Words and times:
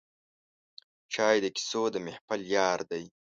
چای 1.13 1.35
د 1.41 1.45
کیسو 1.55 1.83
د 1.93 1.95
محفل 2.05 2.41
یار 2.57 2.79
دی 2.91 3.03